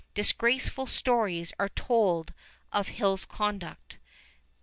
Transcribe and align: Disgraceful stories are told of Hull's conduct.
Disgraceful 0.15 0.87
stories 0.87 1.53
are 1.59 1.69
told 1.69 2.33
of 2.71 2.89
Hull's 2.97 3.23
conduct. 3.23 3.97